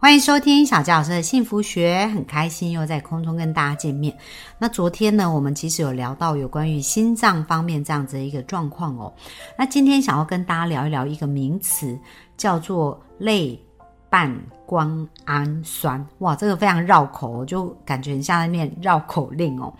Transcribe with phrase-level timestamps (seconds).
[0.00, 4.16] 欢迎收听小佳老师的幸福学，很开心又在空中跟大家见面。
[4.56, 9.12] 那昨天呢，我们其实有聊到有关于心脏方面这样子的一个状况哦。
[9.58, 11.98] 那今天想要跟大家聊一聊一个名词，
[12.36, 13.60] 叫做类。
[14.10, 14.34] 半
[14.68, 19.72] 胱氨酸，哇，这个非常绕口，就感觉很像在念绕口令哦。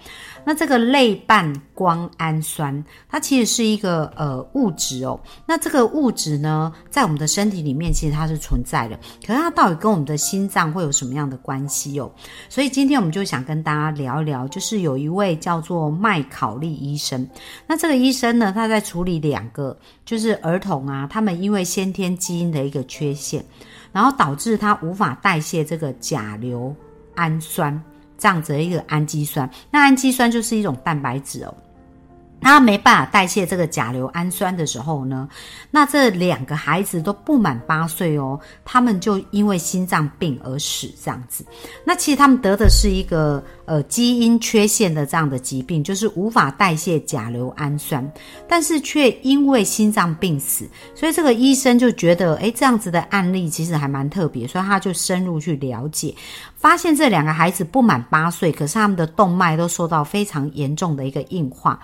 [0.47, 5.21] 那这个类半胱氨酸，它其实是一个呃物质哦。
[5.45, 12.11] 那这个物质呢，在我们的身体里面其实它是存在的，可是它到底跟我们的心脏会有什么样的关系哦？
[12.49, 17.29] 所以今天我们就想跟大家聊一聊，就是有一位叫做麦考利医生。
[17.67, 23.45] 那这个医生呢，他在处理两个就是儿童啊，他们因为先天基因的一个缺陷。
[23.99, 26.73] 然后导致它无法代谢这个甲硫
[27.17, 27.83] 氨酸
[28.17, 31.53] 这样子的一个氨基酸，那氨基酸就是一种蛋白质哦。
[32.41, 35.29] 他没办法代谢这个甲硫氨酸的时候呢，
[35.71, 41.45] 那这两个孩子都不满八岁哦，他们就因为心脏病而死这样子。
[41.85, 48.09] 那其实他们得的是一个呃基因缺陷的这样的疾病，就是无法代谢甲硫氨酸，
[48.49, 50.69] 但是却因为心脏病死。
[50.95, 56.15] 所以这个医生就觉得，诶，这样子的案例其实还蛮特别，所以他就深入去了解。
[56.59, 61.79] 发现这两个孩子不满八岁，可是他们的动脉都受到非常严重的一个硬化，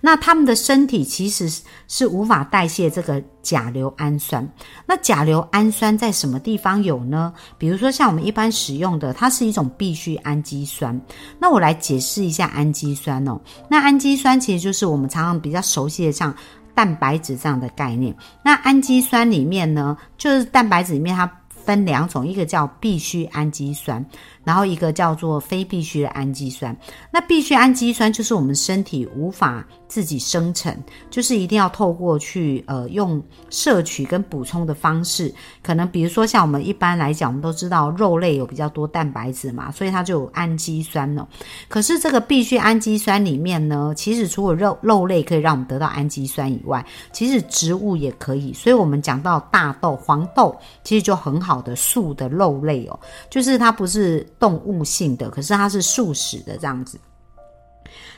[0.00, 1.50] 那他们的身体其实
[1.88, 4.48] 是无法代谢这个甲硫氨酸。
[4.86, 7.32] 那甲硫氨酸在什么地方有呢？
[7.58, 10.98] 比如说像我们一般使用的，它是一种必需氨基酸。
[11.38, 13.40] 那我来解释一下氨基酸哦。
[13.68, 16.32] 那氨基酸其实就是我们常常比较熟悉的像
[16.72, 18.14] 蛋白质这样的概念。
[18.44, 21.28] 那氨基酸里面呢，就是蛋白质里面它。
[21.70, 24.04] 分两种，一个叫必需氨基酸，
[24.44, 26.76] 然后一个叫做非必需的氨基酸。
[27.12, 29.66] 那必需氨基酸就是我们身体无法。
[29.90, 30.72] 自己生成，
[31.10, 41.28] 就是一定要透过去呃用摄取跟补充的方式，可能比如说像我们一般来讲，我们都知道肉类有比较多蛋白质嘛，所以它就有氨基酸了。
[41.68, 48.52] 可是这个必须氨基酸里面呢，其实除了肉肉类可以让我们得到氨基酸以外，其实植物也可以。
[48.52, 52.96] 所以我们讲到大豆、黄豆，其实就很好的素的肉类哦，
[53.28, 56.98] 就是它不是动物性的，可是它是素食的这样子。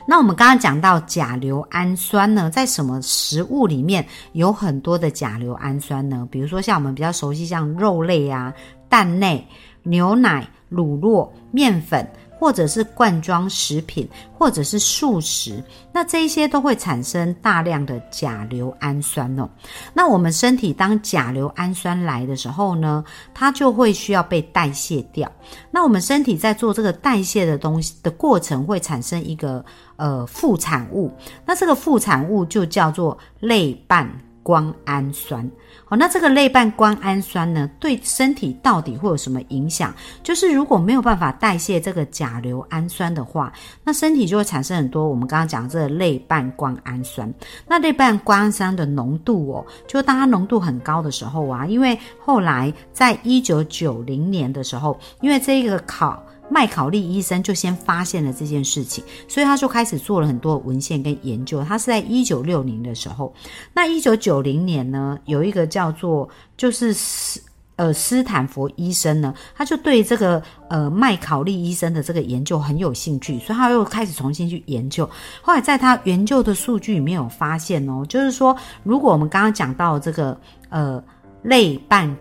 [0.07, 6.27] 那我们刚刚讲到甲硫氨酸呢，在什么食物里面有很多的甲硫氨酸呢？
[6.31, 8.53] 比如说像我们比较熟悉，像肉类啊、
[8.89, 9.47] 蛋类、
[9.83, 12.09] 牛奶、乳酪、面粉。
[12.37, 14.07] 或者是罐装食品，
[14.37, 19.49] 或者是素食，那这一些都会产生大量的甲硫氨酸哦。
[19.93, 25.31] 那我们身体当甲硫氨酸来的时候呢，它就会需要被代谢掉。
[25.71, 29.63] 那我们身体在做这个代谢的东西的过程，会产生一个
[29.95, 31.11] 呃副产物，
[31.45, 34.09] 那这个副产物就叫做类半
[34.43, 35.49] 胱氨酸。
[35.89, 39.93] 那这个类半胱氨酸呢，对身体到底会有什么影响？
[40.23, 43.53] 就是如果没有办法代谢这个甲硫氨酸的话，
[43.83, 47.31] 那身体就会产生很多我们刚刚讲这个类半胱氨酸。
[47.67, 56.23] 那类半胱氨酸的浓度哦，就当它浓度很高的时候啊，因为后来在一九九零年的时候，因为这个考。
[56.49, 61.63] 麦考利医生就先发现了这件事情，所以他就开始做了很多文献跟研究。
[61.63, 63.33] 他是在一九六零的时候，
[63.73, 67.41] 那一九九零年呢，有一个叫做就是斯
[67.77, 75.09] 呃斯坦福医生呢，他就对这个呃麦考利医生的这个研究很有兴趣，所以他又开始重新去研究。
[75.41, 80.37] 后来在他研究的数据里面有发现哦，就是说如果我们刚刚讲到这个
[80.69, 81.03] 呃
[81.41, 82.15] 类半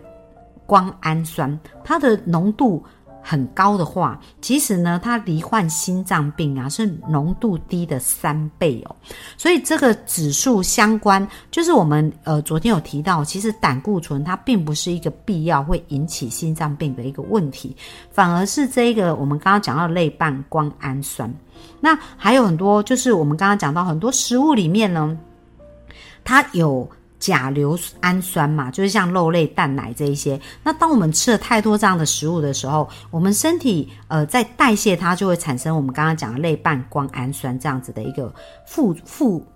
[0.65, 2.82] 胱氨酸，它的浓度。
[3.22, 8.97] 很高的话，其实呢，它罹患心脏病啊是浓度低的三倍哦。
[9.37, 17.76] 所以这个指数相关，就是我们呃昨天有提到，其实胆固醇它并不是一个必要会引起心脏病的一个问题，
[18.11, 21.32] 反而是这个我们刚刚讲到类半胱氨酸。
[21.81, 25.17] 那还有很多，就是我们刚刚讲到很多食物里面呢，
[26.25, 26.88] 它有。
[27.22, 30.40] 甲硫氨酸嘛，就是像肉类、蛋奶这一些。
[30.64, 38.34] 那当我们吃了太多这样的食物的时候，我们身体呃在代谢它，就会产生我们刚刚讲的类半胱氨酸这样子的一个
[38.66, 39.46] 副副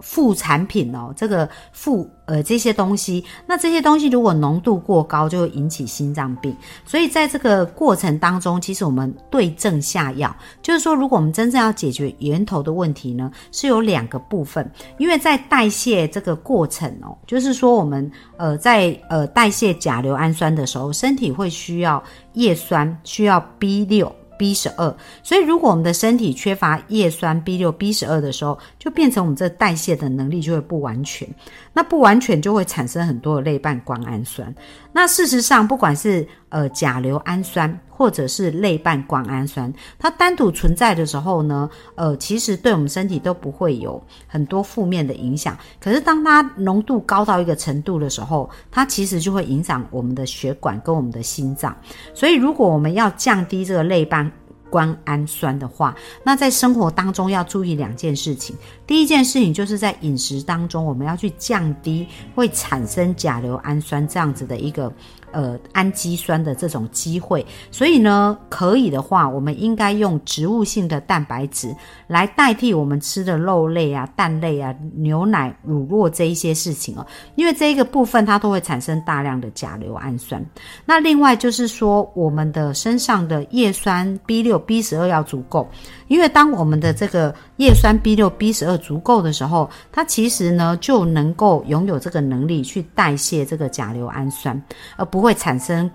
[0.00, 6.54] 副产品哦，这个副呃这些东西，那这些东西如果浓度过高，就会引起心脏病。
[6.84, 14.70] 所以在这个过程当中，其实我们对症下药，就是说，如果我们真正要解决源头的问题呢，是有两个部分。
[14.98, 22.02] 因为在代谢这个过程哦，就是说我们呃在呃代谢甲硫氨酸的时候，身体会需要
[22.34, 24.14] 叶酸，需要 B 六。
[24.38, 31.28] B 十二，所以如果我们的身体缺乏叶酸 B 六、B 十二的时候，就变成我们这代谢的能力就会不完全。
[31.72, 34.54] 那不完全就会产生很多的类半胱氨酸。
[34.92, 45.56] 那事实上，不管是呃甲硫氨酸或者是类半胱氨酸，它单独存在的时候呢，呃，其实对我们身体都不会有很多负面的影响。
[45.80, 51.74] 可是当它浓度高到一个程度的时候，它其实就会影响我们的血管跟我们的心脏。
[52.12, 54.30] 所以，如果我们要降低这个类半
[54.68, 55.94] 胱氨酸的话，
[56.24, 58.56] 那在生活当中要注意两件事情。
[58.84, 64.92] 第一件事情就是在饮食当中，我们要去降低会产生甲硫氨酸这样子的一个。
[65.34, 71.74] 呃，氨基酸的这种机会，所以呢，可以的话，我们应该用植物性的蛋白质
[72.06, 77.04] 来代替我们吃的肉类啊、蛋类啊、牛奶、乳酪这一些事情哦，
[77.34, 80.40] 因为这一个部分它都会产生大量的甲硫氨酸。
[80.86, 85.68] 那另外就是说，我们的身上的叶酸 B 六、B 十二要足够。
[86.14, 94.62] 因为当我们的这个叶酸 B 六、B 十二足够的时候，它其实呢就能够拥有这个能力去代谢这个甲硫氨酸，
[94.96, 95.90] 而不会产生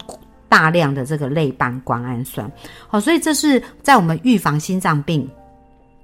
[0.50, 2.52] 大量的这个类半胱氨酸。
[2.90, 5.26] 好，所以这是在我们预防心脏病。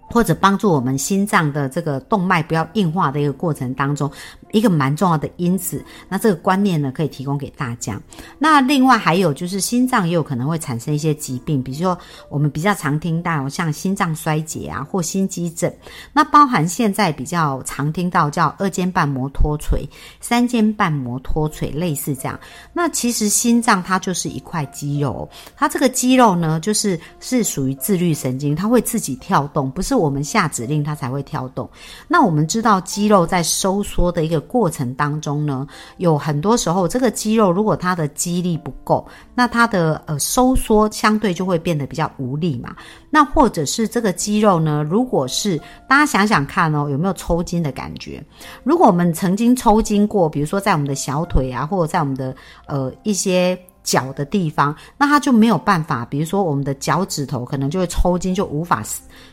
[0.08, 4.10] 或者帮助我们心脏的这个动脉不要硬化的一个过程当中，
[4.52, 5.84] 一个蛮重要的因子。
[6.08, 8.00] 那这个观念呢，可以提供给大家。
[8.38, 11.98] 那另外还有就是心脏也有可能会产生一些疾病，比如说
[12.30, 15.74] 我们比较常听到像心脏衰竭啊或心肌症。
[16.14, 19.88] 那包含现在比较常听到叫二尖瓣膜脱垂、
[20.22, 22.40] 三尖瓣膜脱垂，类似这样。
[22.74, 25.28] 那其实心脏它就是一块肌肉，
[25.58, 29.95] 它这个肌肉呢，就是是属于自律神经，它会自己跳动，不是。
[29.96, 31.70] 我们下指令，它才会跳动。
[32.08, 42.76] 那我们知道，肌肉在收缩的一个过程当中呢，有很多时候，这个肌肉如果它的肌力不够，那它的呃收缩相对就会变得比较无力嘛。
[43.10, 45.58] 那或者是这个肌肉呢，如果是
[45.88, 48.24] 大家想想看哦，有没有抽筋的感觉？
[48.64, 52.36] 如果我们曾经抽筋过，比如说在我们的小腿啊，或者在我们的
[52.68, 53.58] 呃一些。
[53.86, 58.82] 脚的地方，那它就没有办法，比如说我们的脚趾头可能就会抽筋，就无法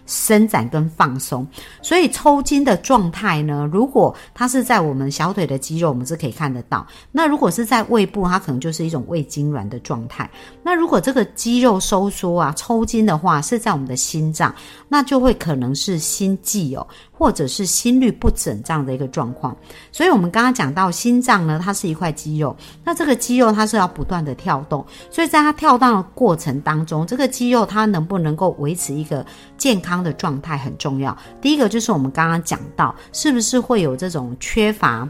[0.06, 1.46] 伸展跟放松。
[1.80, 10.30] 所以抽筋的状态呢，如果它是在我们小腿的肌肉，我们是可以看得到；那如果是在胃部，它可能就是一种胃痉挛的状态。
[10.62, 14.54] 那如果这个肌肉收缩啊、抽筋的话，是在我们的心脏，
[14.88, 16.86] 那就会可能是心悸哦。
[17.22, 19.56] 或者是心律不整这样的一个状况，
[19.92, 29.24] 所以我们刚刚讲到心脏呢，它是一块肌肉，那这个肌肉它是要不断的跳动，所以在它跳动的过程当中，这个肌肉它能不能够维持一个
[29.56, 31.16] 健健康的状态很重要。
[31.40, 35.08] 第一个就是我们刚刚讲到，是不是会有这种缺乏，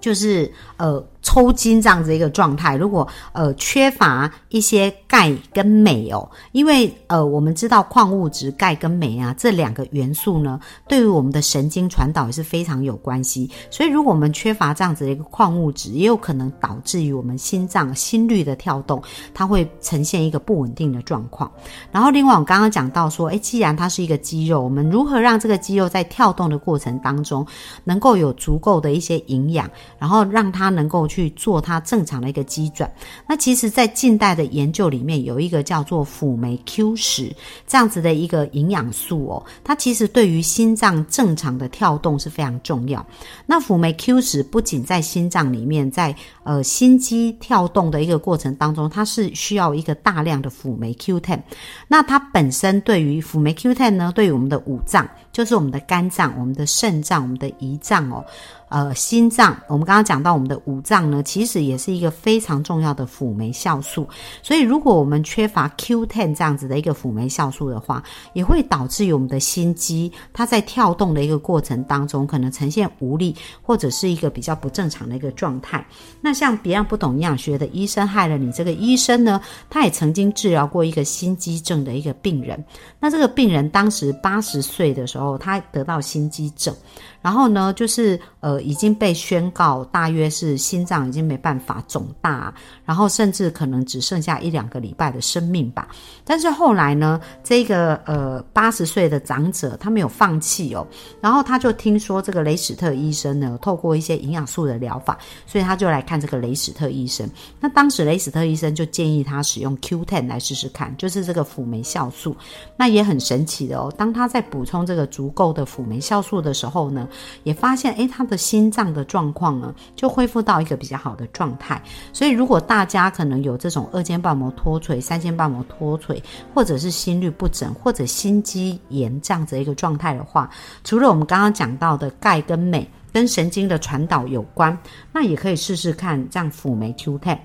[0.00, 1.04] 就是呃。
[1.24, 13.50] 抽筋这样子一个状态，如果呃缺乏一些钙跟镁哦，因为呃我们知道矿物质钙跟镁啊这两个元素呢，对于我们的神经传导也是非常有关系。
[13.70, 21.50] 所以如果我们缺乏这样子的一个矿物质，也有可能导致于我们心脏心率的跳动，它会呈现一个不稳定的状况。
[21.90, 27.46] 然后另外我刚刚讲到说，诶，既然它是一个肌肉，我们如何让这个肌肉在跳动的过程当中，
[27.84, 29.66] 能够有足够的一些营养，
[29.98, 31.08] 然后让它能够。
[31.14, 32.92] 去做它正常的一个机转。
[33.28, 37.32] 那其实，在近代的研究里面，有一个叫做辅酶 Q 十
[37.68, 43.04] 这样子的一个营养素哦，它其实对于心脏正常的跳动是非常重要。
[43.46, 51.40] 那辅酶 Q 十不仅在心脏里面，在呃心肌跳动的一个过程当中，它是需要一个大量的辅酶 Q ten。
[51.86, 58.24] 那它本身对于辅酶 Q ten 呢，对于我们的五脏，就是我们的肝脏、我们的肾脏、我们的胰脏哦。
[58.68, 64.08] 呃，心脏，我们刚刚讲到我们的五脏呢，其实也是一个非常重要的辅酶酵素。
[64.42, 68.02] 所以，如果我们缺乏 Q10 这样子的一个辅酶酵素的话，
[68.32, 75.86] 也会导致于我们的心肌它在跳动的一个过程当中，可能呈现无力或者是一个比较不正常的一个状态。
[76.20, 79.40] 那像别人不懂营养学的医生害了你，这个医生呢，
[79.70, 82.64] 他也曾经治疗过一个心肌症的一个病人。
[82.98, 86.74] 那这个病人当时八十岁的时候，他得到心肌症。
[87.20, 92.52] 然后呢，就是呃已经被宣告大约是心脏已经没办法肿大，
[92.84, 95.88] 然后甚至可能只剩下一两个礼拜的生命吧。
[96.24, 100.86] 但是后来呢，这个呃八十岁的长者他没有放弃哦，
[101.20, 107.28] 然后他就听说这个雷史特医生呢，透过一些营养素的疗法，所以他就来看这个雷史特医生。
[107.60, 112.36] 那当时雷史特医生就建议他使用 Q10 来试试看，就是这个辅酶酵素。
[112.76, 117.08] 那也很神奇的哦，当他在补充这个足够的辅酶酵素的时候呢，
[117.42, 121.82] 也发现诶，他的心脏的状况呢就恢复到一个比较好的状态。
[122.12, 126.22] 所以如果大家可能有这种二尖瓣膜脱垂、三尖瓣膜脱垂，
[126.54, 130.50] 或者是心律不整或者心肌炎这样子一个状态的话，
[130.84, 134.76] 除了我们刚刚讲到的钙跟镁跟神经的传导有关，
[135.10, 137.38] 那也可以试试看这样辅酶 Q10。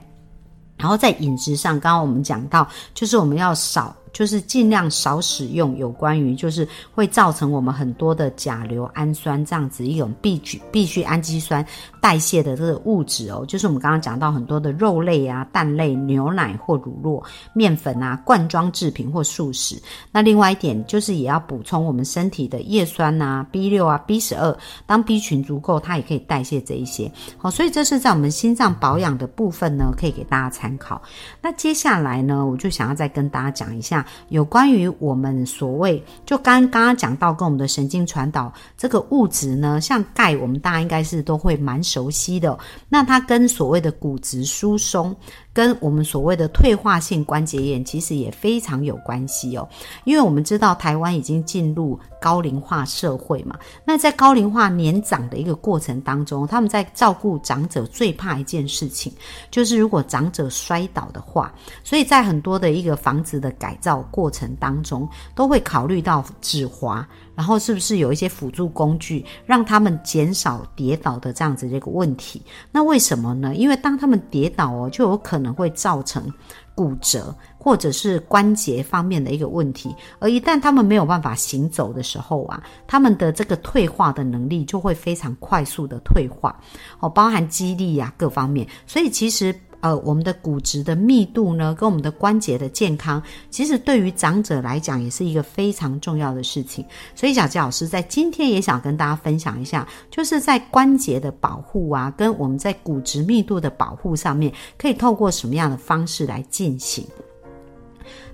[0.78, 3.96] 然后在饮食上，刚刚我们讲到，就是我们要少。
[4.12, 11.66] 就是尽量少使用有关于就是会造成我们很多的甲硫氨酸这样子一种必需必需氨基酸
[12.02, 17.24] 代谢的这个物质哦，就是我们刚刚讲到很多的肉类啊、蛋类、牛奶或乳酪、
[17.54, 19.80] 面粉啊、罐装制品或素食。
[20.12, 27.12] 那另外一点就是也要补充我们身体的叶酸啊、B 六啊、B 十二，当 B 群足够，它也可以代谢这一些。
[27.38, 31.02] 好，所以这是在我们心脏保养的部分呢，可以给大家参考。
[31.42, 33.99] 那接下来呢，我就想要再跟大家讲一下。
[34.30, 42.58] 有关于我们所谓，就刚刚刚讲到跟我们的神经传导这个物质呢，像钙，我们大家应该是都会蛮熟悉的。
[42.88, 45.16] 那它跟所谓的骨质疏松。
[45.60, 49.68] 跟我们所谓的退化性关节炎其实也非常有关系哦，
[50.06, 59.12] 因为我们知道台湾已经进入高龄化社会嘛，那在高龄化年长的一个过程当中，他们在照顾长者最怕一件事情，
[59.52, 67.06] 就是如果长者摔倒的话，所以在很多的一个房子的改造过程当中，都会考虑到止滑。
[67.40, 72.42] 然后是不是有一些辅助工具，让他们减少跌倒的这样子的一个问题？
[72.70, 73.56] 那为什么呢？
[73.56, 76.30] 因为当他们跌倒哦，就有可能会造成
[76.76, 79.96] 骨折或者是关节方面的一个问题。
[80.20, 86.54] 而一旦他们没有办法行走的时候啊，他们的这个退化的能力就会非常快速的退化
[87.00, 88.68] 哦，包含肌力呀各方面。
[88.86, 89.56] 所以其实。
[89.82, 96.86] 呃，我们的骨质的密度呢，跟我们的关节的健康，其实对于长者来讲也是一个非常重要的事情。
[97.16, 107.06] 所以小吉老师在今天也想跟大家分享一下，就是在关节的保护啊，跟我们在骨质密度的保护上面，可以透过什么样的方式来进行。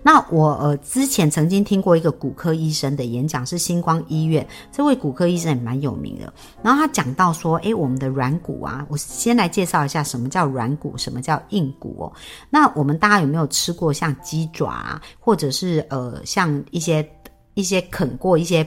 [0.08, 6.32] 那我呃之前曾经听过一个骨科医生的演讲，是星光医院这位骨科医生也蛮有名的。
[6.62, 12.14] 然后他讲到说，诶，我们的软骨啊，我先来介绍一下什么叫软骨，什么叫硬骨哦。
[12.52, 17.04] 那我们大家有没有吃过像鸡爪啊，或者是呃像一些
[17.56, 18.64] 一些啃过一些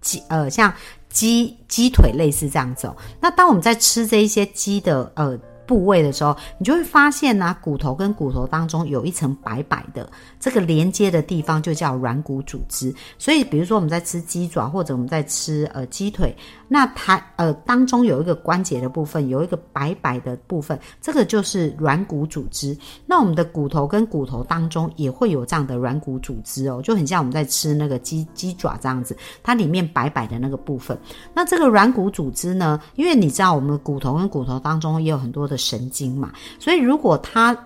[0.00, 0.72] 鸡呃像
[1.10, 2.96] 鸡鸡腿类似这样子哦？
[3.20, 5.38] 那当我们在吃这一些鸡的呃。
[5.66, 12.94] 部位的时候，你就会发现呢，骨头跟骨头当中有一层白白的，这个连接的地方就叫软骨组织。
[13.18, 16.36] 所以，比如说我们在吃鸡爪或者我们在吃呃鸡腿，
[16.68, 22.76] 那它呃当中有一个关节的部分，有一个白白的部分，这个就是软骨组织。
[23.06, 30.98] 那我们的骨头跟骨头当中也会有这样的软骨组织哦，就很像我们在吃那个鸡鸡爪这样子，它里面白白的那个部分。
[31.32, 35.53] 那这个软骨组织呢，因为你知道我们的骨头跟骨头当中也有很多的。
[35.56, 37.56] 神经嘛，所以如果它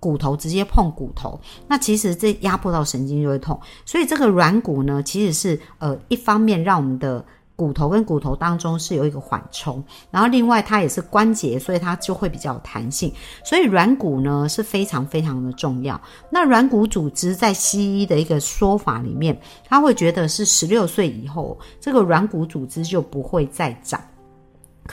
[0.00, 3.58] 骨头直接碰骨头，那其实这压迫到神经就会痛。
[3.86, 7.24] 所以这个软骨呢，其实是呃一方面让我们的
[7.56, 13.10] 骨头跟骨头当中是有一个缓冲，然后另外它也是关节，所以它就会比较有弹性。
[13.44, 15.98] 所以软骨呢是非常非常的重要。
[16.28, 24.00] 那软骨组织在西医的一个说法里面，他会觉得是十六岁以后，这个软骨组织就不会再长。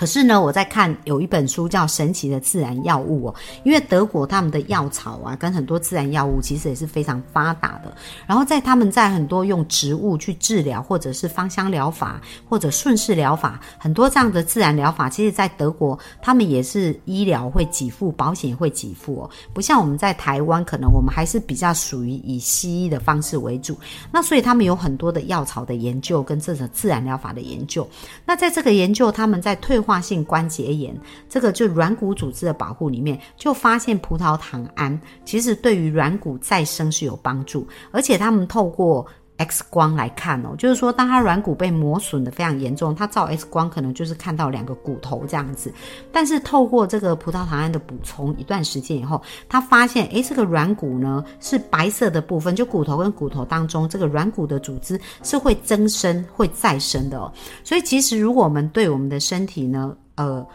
[0.02, 7.96] 可是呢，我在看有一本书叫《神奇的自然药物》哦，因为德国他们的药草啊，跟很多自然药物其实也是非常发达的。
[8.26, 19.30] 然后在他们在很多用植物去治疗，或者是芳香疗法，或者顺势疗法，很多这样的自然疗法，其实在德国他们也是医疗会给付，保险也会给付哦。
[19.54, 23.78] 不像我们在台湾，可能我们还是比较属于以西医的方式为主。
[24.12, 27.88] 那所以他们有很多的药草的研究跟这种自然疗法的研究。
[28.26, 39.06] 那在这个研究，他们在退化化性关节炎，这个就软骨组织的保护里面，就发现葡萄糖胺其实对于软骨再生是有帮助，而且他们透过
[39.46, 45.74] X 光来看哦，就是说，当它软骨被磨损的非常严重，它照 X 光可能就是看到两个骨头这样子。
[46.12, 57.32] 但是透过这个葡萄糖胺的补充，一段时间以后，他发现，诶，这个软骨呢是白色的部分，就骨头跟骨头当中这个软骨的组织是会增生、会再生的哦。
[57.64, 60.46] 所以，其实如果我们对我们的身体呢，呃，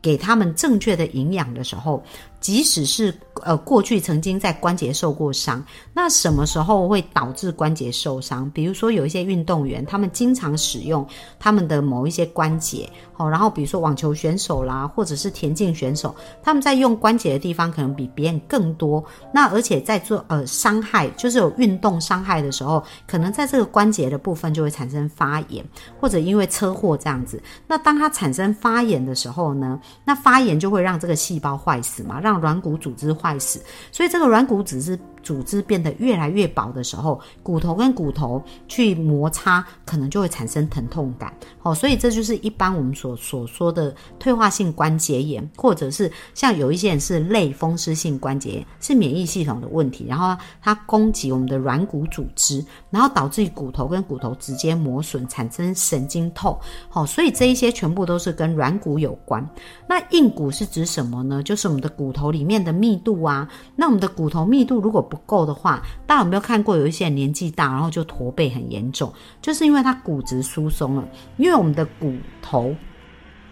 [0.00, 2.02] 给他们正确的营养的时候，
[2.42, 8.50] 即使是呃过去曾经在关节受过伤，那什么时候会导致关节受伤？
[8.50, 11.06] 比如说有一些运动员，他们经常使用
[11.38, 19.02] 他们的某一些关节，哦，然后比如说网球选手啦，或者是田径选手，他们在用关节的地方可能比别人更多。
[19.32, 25.64] 那而且在做呃伤害，就是有运动伤害的时候，可能在这个关节的部分就会产生发炎，
[26.00, 27.40] 或者因为车祸这样子。
[27.68, 33.60] 那当它产生发炎的时候呢，那发炎就会让这个细胞坏死嘛，让软骨组织坏死，
[33.90, 41.32] 所以这个软骨只是组织变得越来越薄的时候，骨头跟骨头去摩擦，可能就会产生疼痛感。
[41.62, 56.58] 哦，所以这就是一般我们所所说的退化性关节炎，或者是像有一些人是类风湿性关节炎，是免疫系统的问题，然后它攻击我们的软骨组织，然后导致骨头跟骨头直接磨损，产生神经痛。
[56.88, 59.48] 好，所以这一些全部都是跟软骨有关。
[59.86, 61.42] 那硬骨是指什么呢？
[61.42, 63.48] 就是我们的骨头里面的密度啊。
[63.76, 72.74] 那我们的骨头密度如果不够的话，大家有没有看过有一些人年纪大，然后就驼背很严重，就是因为他骨质疏松了，因为我们的骨头。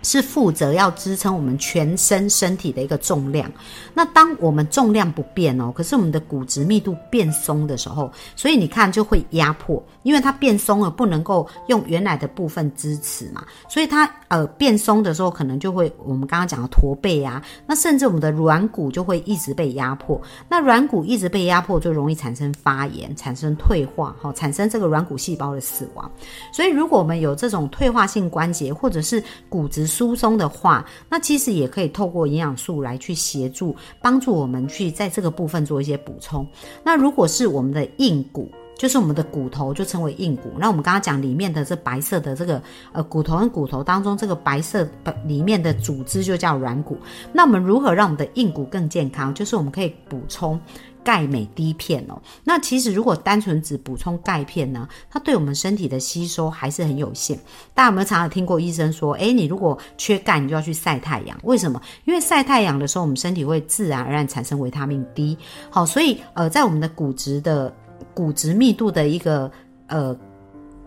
[0.03, 3.51] 是负责要支撑我们全身身体的一个重量。
[3.93, 20.21] 那当我们重量不变哦，可是我们的骨质密度变松的时候，所以你看就会压迫，因为它变松了，不能够用原来的部分支持嘛，所以它呃变松的时候，可能就会我们刚刚讲的驼背啊，那甚至我们的软骨就会一直被压迫。
[20.49, 26.11] 那软骨一直被压迫，就容易产生发炎，产生退化，哈，产生这个软骨细胞的死亡。
[26.53, 36.47] 所以如果我们有这种退化性关节或者是骨质，疏松的话，那其实也可以透过营养素来去协助，帮助我们去在这个部分做一些补充。
[36.85, 40.51] 那如果是我们的硬骨，就是我们的骨头，就称为硬骨。
[40.57, 44.89] 那我们刚刚讲里面的这白色的这个呃骨头跟骨头当中这个白色
[45.27, 46.97] 里面的组织就叫软骨。
[47.31, 49.35] 那我们如何让我们的硬骨更健康？
[49.35, 50.59] 就是我们可以补充。
[51.03, 57.39] 钙镁低片哦，那其实如果单纯只补充钙片呢，它对我们身体的吸收还是很有限。
[57.75, 61.39] 大家有没有常常听过医生说，诶，你如果缺钙，你就要去晒太阳？
[61.43, 61.81] 为什么？
[62.05, 65.37] 因为晒太阳的时候，我们身体会自然而然产生维他命 D。
[65.71, 67.75] 好，所以呃，在我们的骨质的
[68.15, 69.51] 骨质密度的一个
[69.87, 70.17] 呃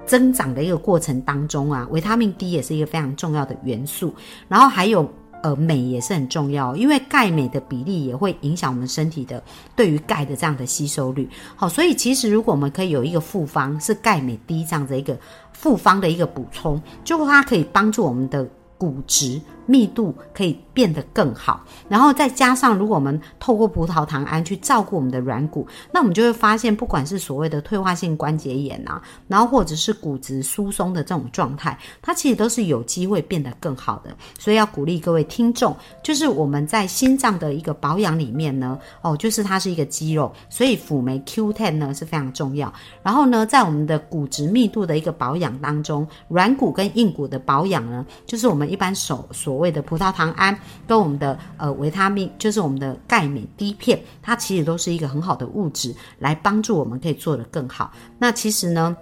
[0.05, 4.13] 增长的一个过程当中啊，维他命 D 也是一个非常重要的元素。
[4.47, 5.11] 然后还有。
[5.43, 9.43] 呃，镁也是很重要，因为钙镁的比例也会影响我们身体的
[9.75, 11.29] 对于钙的这样的吸收率。
[11.57, 15.17] 好，所以其实如果我们可以有一个复方是钙镁低这样的一个
[15.51, 19.41] 复方的一个补充，就它可以帮助我们的骨质。
[19.65, 34.15] 密度可以变得更好，然后再加上，如果我们透过葡萄糖胺去照顾我们的软骨，那我们就会发现，不管是所谓的退化性关节炎啊，然后或者是骨质疏松的这种状态，它其实都是有机会变得更好的。
[34.39, 42.73] 所以要鼓励各位听众，就是我们在心脏的一个保养里面呢，哦，就是它是一个肌肉，所以辅酶 Q10 呢是非常重要。
[43.03, 57.91] 然后呢，在我们的骨质密度的一个保养当中，软骨跟硬骨的保养呢，就是我们一般手所所谓的葡萄糖胺跟我们的呃维他命，就是我们的钙镁低片，它其实都是一个很好的物质，来帮助我们可以做得更好。
[58.17, 58.97] 那其实呢？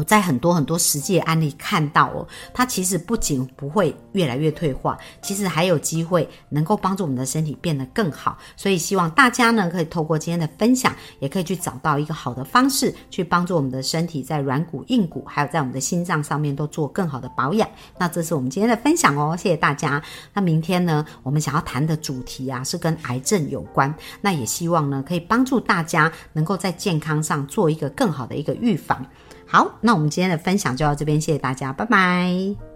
[0.00, 8.38] 我在很多很多实际的案例看到哦，它其实不仅不会越来越退化，其实还有机会能够帮助我们的身体变得更好。
[8.56, 17.68] 所以希望大家呢可以透过今天的分享，也可以去找到一个好的方式，去帮助我们的身体在软骨、硬骨，还有在我们的心脏上面都做更好的保养。
[17.98, 20.02] 那这是我们今天的分享哦，谢谢大家。
[20.32, 29.04] 那明天呢，我们想要谈的主题啊是跟癌症有关，那也希望呢可以帮助大家能够在健康上做一个更好的一个预防。
[29.50, 32.69] 好，那我们今天的分享就到这边，谢谢大家，拜拜。